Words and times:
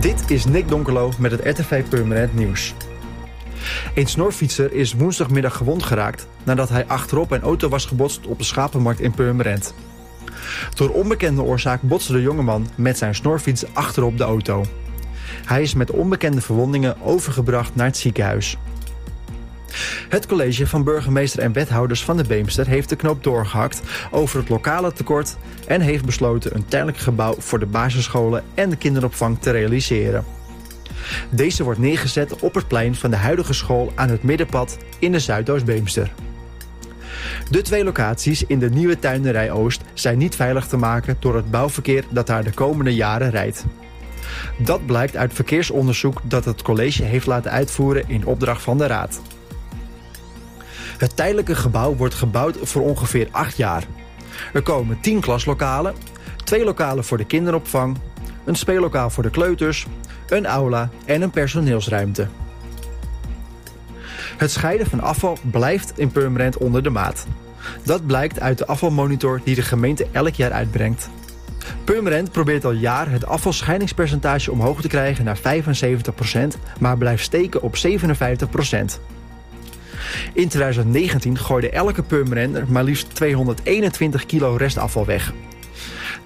Dit 0.00 0.30
is 0.30 0.44
Nick 0.44 0.68
Donkelo 0.68 1.12
met 1.18 1.30
het 1.30 1.58
RTV 1.58 1.84
Permanent 1.88 2.34
Nieuws. 2.34 2.74
Een 3.94 4.06
snorfietser 4.06 4.72
is 4.72 4.92
woensdagmiddag 4.92 5.56
gewond 5.56 5.82
geraakt 5.82 6.28
nadat 6.44 6.68
hij 6.68 6.86
achterop 6.86 7.30
een 7.30 7.40
auto 7.40 7.68
was 7.68 7.86
gebotst 7.86 8.26
op 8.26 8.38
de 8.38 8.44
schapenmarkt 8.44 9.00
in 9.00 9.14
Purmerend. 9.14 9.74
Door 10.74 10.88
onbekende 10.88 11.42
oorzaak 11.42 11.82
botste 11.82 12.12
de 12.12 12.22
jongeman 12.22 12.68
met 12.74 12.98
zijn 12.98 13.14
snorfiets 13.14 13.74
achterop 13.74 14.18
de 14.18 14.24
auto. 14.24 14.64
Hij 15.44 15.62
is 15.62 15.74
met 15.74 15.90
onbekende 15.90 16.40
verwondingen 16.40 17.00
overgebracht 17.02 17.74
naar 17.74 17.86
het 17.86 17.96
ziekenhuis. 17.96 18.56
Het 20.08 20.26
college 20.26 20.66
van 20.66 20.84
burgemeester 20.84 21.42
en 21.42 21.52
wethouders 21.52 22.04
van 22.04 22.16
de 22.16 22.24
Beemster 22.24 22.66
heeft 22.66 22.88
de 22.88 22.96
knoop 22.96 23.24
doorgehakt 23.24 23.80
over 24.10 24.38
het 24.38 24.48
lokale 24.48 24.92
tekort 24.92 25.36
en 25.66 25.80
heeft 25.80 26.04
besloten 26.04 26.54
een 26.54 26.66
tijdelijk 26.66 26.98
gebouw 26.98 27.34
voor 27.38 27.58
de 27.58 27.66
basisscholen 27.66 28.44
en 28.54 28.70
de 28.70 28.76
kinderopvang 28.76 29.38
te 29.40 29.50
realiseren. 29.50 30.24
Deze 31.30 31.64
wordt 31.64 31.80
neergezet 31.80 32.40
op 32.40 32.54
het 32.54 32.68
plein 32.68 32.94
van 32.94 33.10
de 33.10 33.16
huidige 33.16 33.52
school 33.52 33.92
aan 33.94 34.08
het 34.08 34.22
middenpad 34.22 34.78
in 34.98 35.12
de 35.12 35.18
Zuidoost-Beemster. 35.18 36.12
De 37.50 37.62
twee 37.62 37.84
locaties 37.84 38.46
in 38.46 38.58
de 38.58 38.70
nieuwe 38.70 38.98
tuinerij 38.98 39.50
Oost 39.50 39.82
zijn 39.94 40.18
niet 40.18 40.36
veilig 40.36 40.66
te 40.66 40.76
maken 40.76 41.16
door 41.18 41.36
het 41.36 41.50
bouwverkeer 41.50 42.04
dat 42.10 42.26
daar 42.26 42.44
de 42.44 42.52
komende 42.52 42.94
jaren 42.94 43.30
rijdt. 43.30 43.64
Dat 44.58 44.86
blijkt 44.86 45.16
uit 45.16 45.34
verkeersonderzoek 45.34 46.20
dat 46.22 46.44
het 46.44 46.62
college 46.62 47.02
heeft 47.02 47.26
laten 47.26 47.50
uitvoeren 47.50 48.04
in 48.06 48.26
opdracht 48.26 48.62
van 48.62 48.78
de 48.78 48.86
Raad. 48.86 49.20
Het 50.98 51.16
tijdelijke 51.16 51.54
gebouw 51.54 51.94
wordt 51.94 52.14
gebouwd 52.14 52.56
voor 52.62 52.82
ongeveer 52.82 53.28
8 53.30 53.56
jaar. 53.56 53.84
Er 54.52 54.62
komen 54.62 55.00
10 55.00 55.20
klaslokalen, 55.20 55.94
twee 56.44 56.64
lokalen 56.64 57.04
voor 57.04 57.16
de 57.16 57.26
kinderopvang, 57.26 57.96
een 58.44 58.54
speellokaal 58.54 59.10
voor 59.10 59.22
de 59.22 59.30
kleuters, 59.30 59.86
een 60.28 60.46
aula 60.46 60.90
en 61.04 61.22
een 61.22 61.30
personeelsruimte. 61.30 62.28
Het 64.36 64.50
scheiden 64.50 64.86
van 64.86 65.00
afval 65.00 65.38
blijft 65.50 65.92
in 65.98 66.12
Purmerend 66.12 66.56
onder 66.56 66.82
de 66.82 66.90
maat. 66.90 67.26
Dat 67.84 68.06
blijkt 68.06 68.40
uit 68.40 68.58
de 68.58 68.66
afvalmonitor 68.66 69.40
die 69.44 69.54
de 69.54 69.62
gemeente 69.62 70.06
elk 70.12 70.34
jaar 70.34 70.52
uitbrengt. 70.52 71.10
Purmerend 71.84 72.32
probeert 72.32 72.64
al 72.64 72.72
jaar 72.72 73.10
het 73.10 73.26
afvalscheidingspercentage 73.26 74.52
omhoog 74.52 74.80
te 74.80 74.88
krijgen 74.88 75.24
naar 75.24 75.38
75%, 75.38 75.42
maar 76.80 76.98
blijft 76.98 77.24
steken 77.24 77.62
op 77.62 77.76
57%. 77.76 79.00
In 80.32 80.48
2019 80.48 81.38
gooide 81.38 81.70
elke 81.70 82.02
Purmerender 82.02 82.64
maar 82.68 82.84
liefst 82.84 83.14
221 83.14 84.26
kilo 84.26 84.54
restafval 84.56 85.06
weg. 85.06 85.32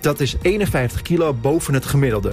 Dat 0.00 0.20
is 0.20 0.36
51 0.42 1.02
kilo 1.02 1.34
boven 1.34 1.74
het 1.74 1.86
gemiddelde. 1.86 2.32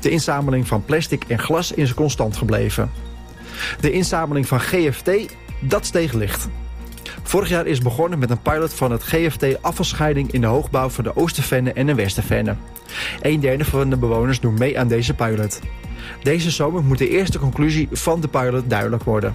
De 0.00 0.10
inzameling 0.10 0.66
van 0.66 0.84
plastic 0.84 1.24
en 1.28 1.38
glas 1.38 1.72
is 1.72 1.94
constant 1.94 2.36
gebleven. 2.36 2.90
De 3.80 3.90
inzameling 3.90 4.48
van 4.48 4.60
GFT, 4.60 5.10
dat 5.60 5.86
steeg 5.86 6.12
licht. 6.12 6.48
Vorig 7.22 7.48
jaar 7.48 7.66
is 7.66 7.80
begonnen 7.80 8.18
met 8.18 8.30
een 8.30 8.42
pilot 8.42 8.74
van 8.74 8.90
het 8.90 9.02
GFT 9.02 9.62
afvalscheiding 9.62 10.32
in 10.32 10.40
de 10.40 10.46
hoogbouw 10.46 10.88
van 10.88 11.04
de 11.04 11.16
Oostervenne 11.16 11.72
en 11.72 11.86
de 11.86 11.94
Westervenne. 11.94 12.56
Een 13.20 13.40
derde 13.40 13.64
van 13.64 13.90
de 13.90 13.96
bewoners 13.96 14.40
doen 14.40 14.54
mee 14.58 14.78
aan 14.78 14.88
deze 14.88 15.14
pilot. 15.14 15.60
Deze 16.22 16.50
zomer 16.50 16.84
moet 16.84 16.98
de 16.98 17.08
eerste 17.08 17.38
conclusie 17.38 17.88
van 17.92 18.20
de 18.20 18.28
pilot 18.28 18.70
duidelijk 18.70 19.02
worden. 19.02 19.34